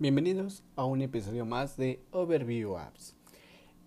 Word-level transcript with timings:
Bienvenidos 0.00 0.64
a 0.74 0.84
un 0.86 1.02
episodio 1.02 1.46
más 1.46 1.76
de 1.76 2.02
Overview 2.10 2.76
Apps. 2.76 3.14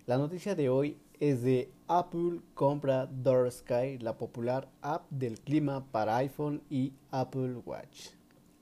La 0.05 0.17
noticia 0.17 0.55
de 0.55 0.69
hoy 0.69 0.97
es 1.19 1.43
de 1.43 1.69
Apple 1.89 2.39
compra 2.53 3.08
Door 3.08 3.51
Sky, 3.51 3.98
la 4.00 4.17
popular 4.17 4.70
app 4.82 5.06
del 5.09 5.38
clima 5.42 5.85
para 5.92 6.16
iPhone 6.16 6.64
y 6.70 6.93
Apple 7.12 7.56
Watch. 7.66 8.12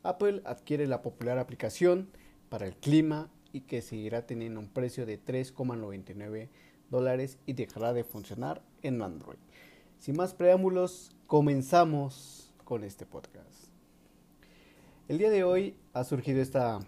Apple 0.02 0.42
adquiere 0.44 0.88
la 0.88 1.04
popular 1.04 1.38
aplicación 1.38 2.10
para 2.50 2.66
el 2.66 2.76
clima 2.78 3.30
y 3.54 3.62
que 3.62 3.84
seguirá 3.84 4.26
teniendo 4.26 4.60
un 4.60 4.68
precio 4.68 5.06
de 5.06 5.24
3,99 5.24 6.50
dólares 6.90 7.38
y 7.46 7.54
dejará 7.54 7.94
de 7.94 8.04
funcionar 8.04 8.64
en 8.82 9.04
Android. 9.04 9.38
Sin 10.00 10.18
más 10.18 10.34
preámbulos, 10.34 11.12
comenzamos 11.28 12.52
con 12.64 12.84
este 12.84 13.06
podcast. 13.06 13.70
El 15.08 15.20
día 15.20 15.30
de 15.30 15.44
hoy 15.44 15.78
ha 15.94 16.04
surgido 16.04 16.42
esta, 16.42 16.80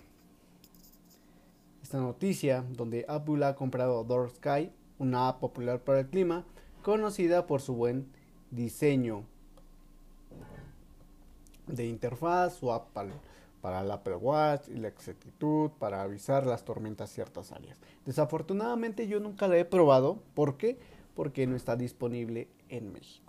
esta 1.88 2.00
noticia 2.00 2.66
donde 2.72 3.06
Apple 3.08 3.46
ha 3.46 3.56
comprado 3.56 4.04
Door 4.04 4.32
Sky, 4.32 4.70
una 5.00 5.30
app 5.30 5.40
popular 5.40 5.80
para 5.80 6.02
el 6.02 6.08
clima, 6.08 6.44
conocida 6.84 7.48
por 7.48 7.62
su 7.62 7.76
buen 7.76 8.08
diseño 8.52 9.24
de 11.66 11.86
interfaz, 11.86 12.56
su 12.56 12.74
app 12.74 12.90
para, 12.92 13.12
para 13.62 13.80
el 13.84 13.92
Apple 13.92 14.18
Watch 14.18 14.68
y 14.68 14.76
la 14.76 14.90
exactitud 14.90 15.72
para 15.80 16.02
avisar 16.02 16.46
las 16.46 16.66
tormentas 16.66 17.10
ciertas 17.10 17.54
áreas. 17.54 17.78
Desafortunadamente 18.06 19.08
yo 19.08 19.22
nunca 19.22 19.48
la 19.48 19.58
he 19.58 19.64
probado, 19.64 20.20
¿por 20.34 20.58
qué? 20.58 20.78
Porque 21.16 21.48
no 21.48 21.56
está 21.56 21.78
disponible 21.78 22.50
en 22.68 22.92
México. 22.92 23.27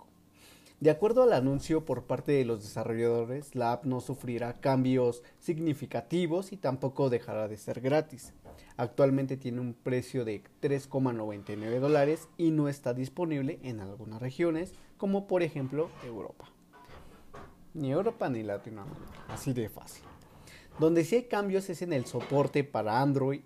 De 0.79 0.89
acuerdo 0.89 1.23
al 1.23 1.33
anuncio 1.33 1.83
por 1.83 2.03
parte 2.03 2.31
de 2.31 2.45
los 2.45 2.63
desarrolladores, 2.63 3.53
la 3.53 3.73
app 3.73 3.83
no 3.83 3.99
sufrirá 3.99 4.53
cambios 4.53 5.23
significativos 5.37 6.53
y 6.53 6.57
tampoco 6.57 7.09
dejará 7.09 7.49
de 7.49 7.57
ser 7.57 7.81
gratis. 7.81 8.31
Actualmente 8.77 9.35
tiene 9.35 9.59
un 9.59 9.73
precio 9.73 10.23
de 10.23 10.41
3,99 10.61 11.79
dólares 11.79 12.29
y 12.37 12.51
no 12.51 12.69
está 12.69 12.93
disponible 12.93 13.59
en 13.61 13.81
algunas 13.81 14.21
regiones, 14.21 14.73
como 14.95 15.27
por 15.27 15.43
ejemplo 15.43 15.89
Europa. 16.05 16.45
Ni 17.73 17.91
Europa 17.91 18.29
ni 18.29 18.43
Latinoamérica, 18.43 19.25
así 19.27 19.51
de 19.51 19.67
fácil. 19.67 20.05
Donde 20.79 21.03
sí 21.03 21.17
hay 21.17 21.23
cambios 21.23 21.69
es 21.69 21.81
en 21.81 21.91
el 21.91 22.05
soporte 22.05 22.63
para 22.63 23.01
Android, 23.01 23.41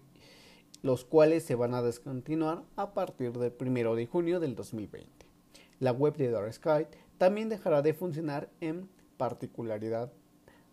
los 0.83 1.03
cuales 1.03 1.43
se 1.43 1.55
van 1.55 1.73
a 1.73 1.81
descontinuar 1.81 2.61
a 2.75 2.93
partir 2.93 3.31
del 3.33 3.53
1 3.59 3.95
de 3.95 4.05
junio 4.05 4.39
del 4.39 4.53
2020. 4.53 5.09
La 5.79 5.91
web 5.91 6.15
de 6.15 6.29
Dark 6.29 6.53
Sky 6.53 6.85
también 7.17 7.49
dejará 7.49 7.81
de 7.81 7.93
funcionar 7.93 8.49
en 8.61 8.89
particularidad 9.17 10.11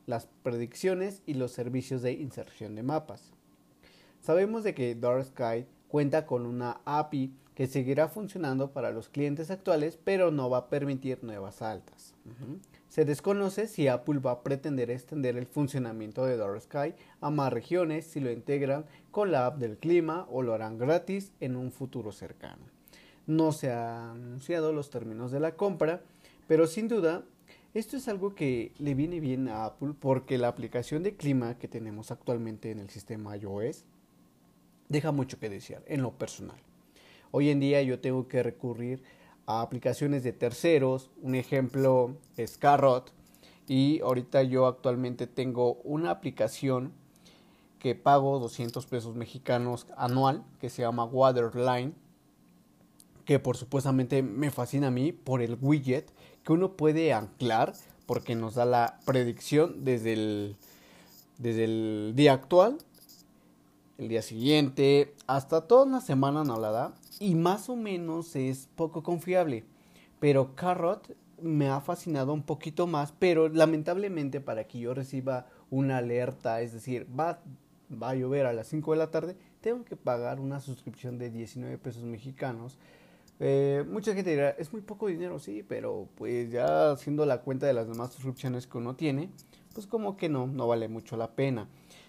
las 0.07 0.27
predicciones 0.43 1.23
y 1.27 1.35
los 1.35 1.53
servicios 1.53 2.03
de 2.03 2.13
inserción 2.13 2.75
de 2.75 2.83
mapas. 2.83 3.33
Sabemos 4.21 4.65
de 4.65 4.75
que 4.75 4.95
Dark 4.95 5.25
Sky 5.25 5.67
cuenta 5.89 6.27
con 6.27 6.47
una 6.47 6.81
API 6.85 7.33
que 7.55 7.67
seguirá 7.67 8.09
funcionando 8.09 8.73
para 8.73 8.91
los 8.91 9.09
clientes 9.09 9.51
actuales, 9.51 9.99
pero 10.03 10.31
no 10.31 10.49
va 10.49 10.59
a 10.59 10.69
permitir 10.69 11.23
nuevas 11.23 11.63
altas. 11.63 12.15
Se 12.89 13.05
desconoce 13.05 13.67
si 13.67 13.87
Apple 13.87 14.19
va 14.19 14.31
a 14.33 14.43
pretender 14.43 14.91
extender 14.91 15.37
el 15.37 15.47
funcionamiento 15.47 16.25
de 16.25 16.37
Dark 16.37 16.61
Sky 16.63 16.95
a 17.21 17.31
más 17.31 17.53
regiones 17.53 18.07
si 18.07 18.21
lo 18.21 18.31
integran 18.31 18.87
con 19.11 19.31
la 19.31 19.47
app 19.47 19.59
del 19.59 19.77
clima 19.77 20.27
o 20.31 20.43
lo 20.43 20.55
harán 20.55 20.79
gratis 20.79 21.33
en 21.41 21.55
un 21.55 21.71
futuro 21.71 22.13
cercano. 22.13 22.65
No 23.27 23.53
se 23.53 23.71
han 23.71 24.23
anunciado 24.23 24.73
los 24.73 24.91
términos 24.91 25.31
de 25.31 25.41
la 25.41 25.55
compra, 25.55 26.01
pero 26.51 26.67
sin 26.67 26.89
duda, 26.89 27.23
esto 27.75 27.97
es 27.97 28.09
algo 28.09 28.35
que 28.35 28.73
le 28.81 28.97
viene 28.97 29.21
bien 29.21 29.47
a 29.47 29.67
Apple 29.67 29.95
porque 29.97 30.37
la 30.37 30.49
aplicación 30.49 31.05
de 31.05 31.15
clima 31.15 31.57
que 31.59 31.69
tenemos 31.69 32.11
actualmente 32.11 32.73
en 32.73 32.81
el 32.81 32.91
sistema 32.91 33.37
iOS 33.37 33.85
deja 34.89 35.13
mucho 35.13 35.39
que 35.39 35.49
desear 35.49 35.85
en 35.87 36.03
lo 36.03 36.11
personal. 36.19 36.57
Hoy 37.31 37.51
en 37.51 37.61
día 37.61 37.81
yo 37.83 38.01
tengo 38.01 38.27
que 38.27 38.43
recurrir 38.43 39.01
a 39.47 39.61
aplicaciones 39.61 40.25
de 40.25 40.33
terceros, 40.33 41.13
un 41.23 41.37
ejemplo 41.37 42.17
es 42.37 42.59
Carrot 42.59 43.13
y 43.69 44.01
ahorita 44.01 44.43
yo 44.43 44.67
actualmente 44.67 45.29
tengo 45.29 45.75
una 45.85 46.11
aplicación 46.11 46.91
que 47.79 47.95
pago 47.95 48.41
200 48.41 48.87
pesos 48.87 49.15
mexicanos 49.15 49.87
anual 49.97 50.45
que 50.61 50.69
se 50.69 50.83
llama 50.83 51.05
Waterline 51.05 51.95
que 53.25 53.39
por 53.39 53.57
supuestamente 53.57 54.23
me 54.23 54.51
fascina 54.51 54.89
a 54.89 54.91
mí 54.91 55.13
por 55.13 55.43
el 55.43 55.59
widget 55.61 56.11
que 56.45 56.53
uno 56.53 56.77
puede 56.77 57.13
anclar 57.13 57.75
porque 58.07 58.35
nos 58.35 58.55
da 58.55 58.65
la 58.65 58.99
predicción 59.05 59.85
desde 59.85 60.15
el, 60.15 60.57
desde 61.39 61.65
el 61.65 62.13
día 62.17 62.33
actual, 62.33 62.79
el 63.99 64.09
día 64.09 64.23
siguiente, 64.23 65.15
hasta 65.27 65.69
toda 65.69 65.85
una 65.85 66.01
semana 66.01 66.43
no 66.43 66.59
la 66.59 66.71
da 66.71 66.95
y 67.21 67.35
más 67.35 67.69
o 67.69 67.77
menos 67.77 68.35
es 68.35 68.69
poco 68.75 69.03
confiable. 69.03 69.65
Pero 70.19 70.57
Carrot 70.57 71.15
me 71.41 71.69
ha 71.69 71.81
fascinado 71.81 72.33
un 72.33 72.43
poquito 72.43 72.87
más, 72.87 73.13
pero 73.19 73.49
lamentablemente 73.49 74.41
para 74.41 74.65
que 74.65 74.81
yo 74.81 74.93
reciba 74.93 75.47
una 75.71 75.99
alerta, 75.99 76.61
es 76.63 76.73
decir, 76.73 77.07
va, 77.17 77.41
va 77.91 78.11
a 78.11 78.15
llover 78.15 78.47
a 78.47 78.53
las 78.53 78.67
5 78.69 78.93
de 78.93 78.99
la 78.99 79.11
tarde, 79.11 79.37
tengo 79.61 79.85
que 79.85 79.97
pagar 79.97 80.41
una 80.41 80.61
suscripción 80.61 81.19
de 81.19 81.31
19 81.31 81.79
pesos 81.79 82.03
mexicanos 82.03 82.79
eh, 83.41 83.85
mucha 83.89 84.15
gente 84.15 84.31
dirá, 84.31 84.51
es 84.51 84.71
muy 84.73 84.83
poco 84.83 85.09
dinero, 85.09 85.39
sí, 85.39 85.65
pero 85.67 86.09
pues 86.15 86.51
ya 86.51 86.93
haciendo 86.93 87.25
la 87.25 87.41
cuenta 87.41 87.67
de 87.67 87.73
las 87.73 87.89
demás 87.89 88.13
suscripciones 88.13 88.67
que 88.67 88.77
uno 88.77 88.97
tiene, 88.97 89.31
pues 89.73 89.87
como 89.87 90.19
que 90.19 90.29
no, 90.29 90.47
no 90.47 90.69
vale 90.69 90.89
mucho 90.89 91.17
la 91.17 91.35
pena. 91.35 91.67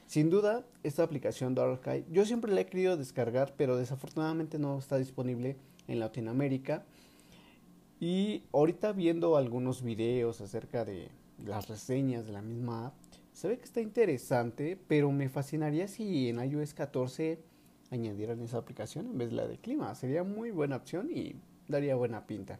Sin 0.07 0.29
duda, 0.29 0.65
esta 0.83 1.03
aplicación 1.03 1.55
Dark 1.55 1.81
yo 2.11 2.25
siempre 2.25 2.51
la 2.51 2.61
he 2.61 2.65
querido 2.65 2.97
descargar, 2.97 3.53
pero 3.55 3.77
desafortunadamente 3.77 4.59
no 4.59 4.77
está 4.77 4.97
disponible 4.97 5.55
en 5.87 5.99
Latinoamérica. 6.01 6.83
Y 8.01 8.43
ahorita 8.51 8.91
viendo 8.91 9.37
algunos 9.37 9.83
videos 9.83 10.41
acerca 10.41 10.83
de 10.83 11.11
las 11.45 11.69
reseñas 11.69 12.25
de 12.25 12.33
la 12.33 12.41
misma 12.41 12.87
app, 12.87 12.93
se 13.31 13.47
ve 13.47 13.57
que 13.57 13.63
está 13.63 13.79
interesante, 13.79 14.77
pero 14.87 15.11
me 15.13 15.29
fascinaría 15.29 15.87
si 15.87 16.27
en 16.27 16.43
iOS 16.43 16.73
14 16.73 17.39
añadieran 17.91 18.41
esa 18.41 18.57
aplicación 18.57 19.05
en 19.07 19.17
vez 19.17 19.29
de 19.29 19.35
la 19.35 19.47
de 19.47 19.57
clima. 19.57 19.93
Sería 19.95 20.23
muy 20.23 20.51
buena 20.51 20.77
opción 20.77 21.09
y 21.11 21.35
daría 21.67 21.95
buena 21.95 22.25
pinta. 22.25 22.59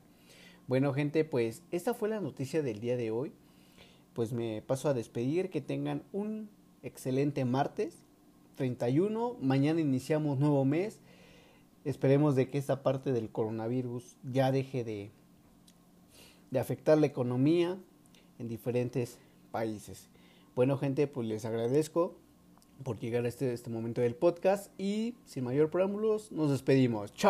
Bueno, 0.67 0.93
gente, 0.93 1.25
pues 1.25 1.63
esta 1.71 1.93
fue 1.93 2.09
la 2.09 2.19
noticia 2.19 2.61
del 2.61 2.79
día 2.79 2.97
de 2.97 3.11
hoy. 3.11 3.31
Pues 4.13 4.33
me 4.33 4.61
paso 4.61 4.89
a 4.89 4.93
despedir. 4.93 5.49
Que 5.49 5.61
tengan 5.61 6.03
un 6.11 6.49
excelente 6.83 7.45
martes 7.45 7.95
31. 8.55 9.37
Mañana 9.41 9.81
iniciamos 9.81 10.37
nuevo 10.37 10.65
mes. 10.65 10.99
Esperemos 11.85 12.35
de 12.35 12.49
que 12.49 12.57
esta 12.57 12.83
parte 12.83 13.11
del 13.11 13.29
coronavirus 13.29 14.17
ya 14.23 14.51
deje 14.51 14.83
de, 14.83 15.11
de 16.51 16.59
afectar 16.59 16.97
la 16.97 17.07
economía 17.07 17.77
en 18.37 18.47
diferentes 18.47 19.17
países. 19.51 20.07
Bueno, 20.55 20.77
gente, 20.77 21.07
pues 21.07 21.27
les 21.27 21.45
agradezco 21.45 22.15
por 22.83 22.99
llegar 22.99 23.25
a 23.25 23.27
este, 23.27 23.53
este 23.53 23.69
momento 23.69 24.01
del 24.01 24.15
podcast 24.15 24.71
y 24.79 25.15
sin 25.25 25.43
mayor 25.43 25.69
preámbulos 25.69 26.31
nos 26.31 26.51
despedimos. 26.51 27.13
Chao. 27.13 27.29